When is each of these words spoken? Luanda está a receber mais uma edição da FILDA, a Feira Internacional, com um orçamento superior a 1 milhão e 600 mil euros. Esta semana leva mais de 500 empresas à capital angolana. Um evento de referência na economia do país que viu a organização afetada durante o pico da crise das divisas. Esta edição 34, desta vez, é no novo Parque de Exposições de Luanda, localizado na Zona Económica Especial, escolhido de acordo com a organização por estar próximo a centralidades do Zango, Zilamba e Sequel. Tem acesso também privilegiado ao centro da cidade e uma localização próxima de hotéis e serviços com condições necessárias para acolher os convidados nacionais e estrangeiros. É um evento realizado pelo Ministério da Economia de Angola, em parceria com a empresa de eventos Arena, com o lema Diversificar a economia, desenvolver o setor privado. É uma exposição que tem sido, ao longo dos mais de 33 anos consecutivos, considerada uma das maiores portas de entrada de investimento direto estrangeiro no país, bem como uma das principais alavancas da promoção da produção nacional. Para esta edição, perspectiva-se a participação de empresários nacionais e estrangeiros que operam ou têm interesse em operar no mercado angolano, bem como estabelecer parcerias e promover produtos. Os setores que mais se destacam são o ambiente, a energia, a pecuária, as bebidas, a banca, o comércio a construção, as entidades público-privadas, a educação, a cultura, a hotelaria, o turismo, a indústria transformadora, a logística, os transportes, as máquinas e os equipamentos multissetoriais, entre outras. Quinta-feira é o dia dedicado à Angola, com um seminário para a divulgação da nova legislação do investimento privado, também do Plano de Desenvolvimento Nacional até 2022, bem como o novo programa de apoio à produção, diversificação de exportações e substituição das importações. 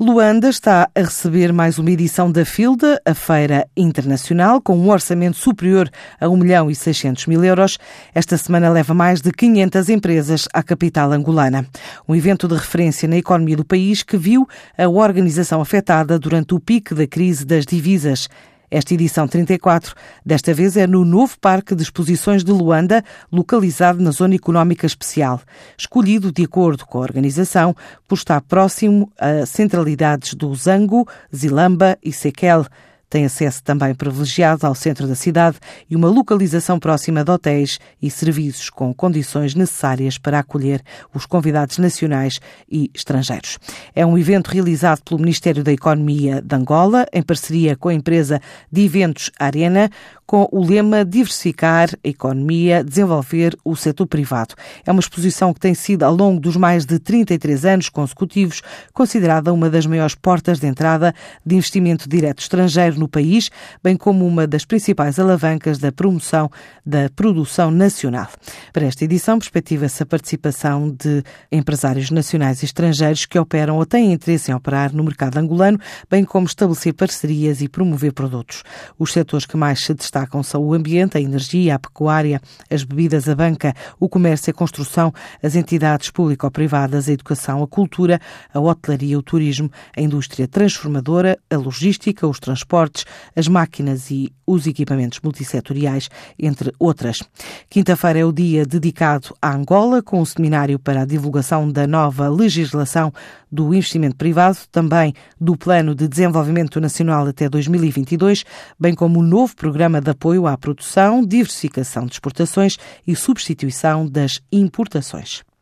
Luanda 0.00 0.48
está 0.48 0.88
a 0.94 1.00
receber 1.00 1.52
mais 1.52 1.76
uma 1.76 1.90
edição 1.90 2.30
da 2.30 2.44
FILDA, 2.44 3.02
a 3.04 3.14
Feira 3.14 3.66
Internacional, 3.76 4.60
com 4.62 4.78
um 4.78 4.90
orçamento 4.90 5.36
superior 5.36 5.90
a 6.20 6.28
1 6.28 6.36
milhão 6.36 6.70
e 6.70 6.74
600 6.76 7.26
mil 7.26 7.42
euros. 7.42 7.78
Esta 8.14 8.38
semana 8.38 8.70
leva 8.70 8.94
mais 8.94 9.20
de 9.20 9.32
500 9.32 9.88
empresas 9.88 10.48
à 10.54 10.62
capital 10.62 11.10
angolana. 11.10 11.66
Um 12.08 12.14
evento 12.14 12.46
de 12.46 12.54
referência 12.54 13.08
na 13.08 13.16
economia 13.16 13.56
do 13.56 13.64
país 13.64 14.04
que 14.04 14.16
viu 14.16 14.46
a 14.78 14.88
organização 14.88 15.60
afetada 15.60 16.16
durante 16.16 16.54
o 16.54 16.60
pico 16.60 16.94
da 16.94 17.04
crise 17.04 17.44
das 17.44 17.66
divisas. 17.66 18.28
Esta 18.70 18.92
edição 18.92 19.26
34, 19.26 19.94
desta 20.24 20.52
vez, 20.52 20.76
é 20.76 20.86
no 20.86 21.02
novo 21.02 21.38
Parque 21.40 21.74
de 21.74 21.82
Exposições 21.82 22.44
de 22.44 22.52
Luanda, 22.52 23.02
localizado 23.32 24.02
na 24.02 24.10
Zona 24.10 24.34
Económica 24.34 24.86
Especial, 24.86 25.40
escolhido 25.76 26.30
de 26.30 26.44
acordo 26.44 26.84
com 26.84 26.98
a 26.98 27.00
organização 27.00 27.74
por 28.06 28.16
estar 28.16 28.42
próximo 28.42 29.10
a 29.18 29.46
centralidades 29.46 30.34
do 30.34 30.54
Zango, 30.54 31.08
Zilamba 31.34 31.96
e 32.02 32.12
Sequel. 32.12 32.66
Tem 33.10 33.24
acesso 33.24 33.62
também 33.62 33.94
privilegiado 33.94 34.66
ao 34.66 34.74
centro 34.74 35.06
da 35.06 35.14
cidade 35.14 35.58
e 35.88 35.96
uma 35.96 36.08
localização 36.08 36.78
próxima 36.78 37.24
de 37.24 37.30
hotéis 37.30 37.78
e 38.00 38.10
serviços 38.10 38.68
com 38.68 38.92
condições 38.92 39.54
necessárias 39.54 40.18
para 40.18 40.38
acolher 40.38 40.82
os 41.14 41.24
convidados 41.24 41.78
nacionais 41.78 42.38
e 42.70 42.90
estrangeiros. 42.94 43.58
É 43.94 44.04
um 44.04 44.18
evento 44.18 44.48
realizado 44.48 45.02
pelo 45.02 45.20
Ministério 45.20 45.64
da 45.64 45.72
Economia 45.72 46.42
de 46.42 46.54
Angola, 46.54 47.06
em 47.12 47.22
parceria 47.22 47.76
com 47.76 47.88
a 47.88 47.94
empresa 47.94 48.40
de 48.70 48.84
eventos 48.84 49.30
Arena, 49.38 49.90
com 50.28 50.46
o 50.52 50.62
lema 50.62 51.06
Diversificar 51.06 51.88
a 52.04 52.08
economia, 52.08 52.84
desenvolver 52.84 53.56
o 53.64 53.74
setor 53.74 54.06
privado. 54.06 54.54
É 54.84 54.92
uma 54.92 55.00
exposição 55.00 55.54
que 55.54 55.58
tem 55.58 55.72
sido, 55.72 56.02
ao 56.02 56.14
longo 56.14 56.38
dos 56.38 56.54
mais 56.54 56.84
de 56.84 56.98
33 56.98 57.64
anos 57.64 57.88
consecutivos, 57.88 58.60
considerada 58.92 59.50
uma 59.54 59.70
das 59.70 59.86
maiores 59.86 60.14
portas 60.14 60.60
de 60.60 60.66
entrada 60.66 61.14
de 61.46 61.56
investimento 61.56 62.06
direto 62.06 62.40
estrangeiro 62.40 63.00
no 63.00 63.08
país, 63.08 63.48
bem 63.82 63.96
como 63.96 64.26
uma 64.26 64.46
das 64.46 64.66
principais 64.66 65.18
alavancas 65.18 65.78
da 65.78 65.90
promoção 65.90 66.50
da 66.84 67.08
produção 67.16 67.70
nacional. 67.70 68.28
Para 68.70 68.84
esta 68.84 69.04
edição, 69.04 69.38
perspectiva-se 69.38 70.02
a 70.02 70.06
participação 70.06 70.90
de 70.90 71.22
empresários 71.50 72.10
nacionais 72.10 72.60
e 72.60 72.66
estrangeiros 72.66 73.24
que 73.24 73.38
operam 73.38 73.78
ou 73.78 73.86
têm 73.86 74.12
interesse 74.12 74.50
em 74.50 74.54
operar 74.54 74.94
no 74.94 75.02
mercado 75.02 75.38
angolano, 75.38 75.80
bem 76.10 76.22
como 76.22 76.46
estabelecer 76.46 76.92
parcerias 76.92 77.62
e 77.62 77.68
promover 77.68 78.12
produtos. 78.12 78.62
Os 78.98 79.14
setores 79.14 79.46
que 79.46 79.56
mais 79.56 79.82
se 79.82 79.94
destacam 79.94 80.17
são 80.42 80.62
o 80.62 80.74
ambiente, 80.74 81.16
a 81.16 81.20
energia, 81.20 81.74
a 81.74 81.78
pecuária, 81.78 82.40
as 82.70 82.84
bebidas, 82.84 83.28
a 83.28 83.34
banca, 83.34 83.74
o 84.00 84.08
comércio 84.08 84.50
a 84.50 84.54
construção, 84.54 85.12
as 85.42 85.54
entidades 85.54 86.10
público-privadas, 86.10 87.08
a 87.08 87.12
educação, 87.12 87.62
a 87.62 87.66
cultura, 87.66 88.20
a 88.52 88.60
hotelaria, 88.60 89.18
o 89.18 89.22
turismo, 89.22 89.70
a 89.96 90.00
indústria 90.00 90.48
transformadora, 90.48 91.38
a 91.50 91.56
logística, 91.56 92.26
os 92.26 92.40
transportes, 92.40 93.04
as 93.36 93.48
máquinas 93.48 94.10
e 94.10 94.32
os 94.46 94.66
equipamentos 94.66 95.20
multissetoriais, 95.22 96.08
entre 96.38 96.72
outras. 96.78 97.22
Quinta-feira 97.68 98.20
é 98.20 98.24
o 98.24 98.32
dia 98.32 98.64
dedicado 98.64 99.36
à 99.42 99.54
Angola, 99.54 100.02
com 100.02 100.20
um 100.20 100.24
seminário 100.24 100.78
para 100.78 101.02
a 101.02 101.04
divulgação 101.04 101.70
da 101.70 101.86
nova 101.86 102.28
legislação 102.28 103.12
do 103.52 103.74
investimento 103.74 104.16
privado, 104.16 104.58
também 104.70 105.14
do 105.40 105.56
Plano 105.56 105.94
de 105.94 106.08
Desenvolvimento 106.08 106.80
Nacional 106.80 107.26
até 107.26 107.48
2022, 107.48 108.44
bem 108.78 108.94
como 108.94 109.20
o 109.20 109.22
novo 109.22 109.54
programa 109.54 110.00
de 110.08 110.12
apoio 110.12 110.46
à 110.46 110.56
produção, 110.56 111.24
diversificação 111.24 112.06
de 112.06 112.12
exportações 112.12 112.78
e 113.06 113.14
substituição 113.14 114.06
das 114.08 114.40
importações. 114.50 115.42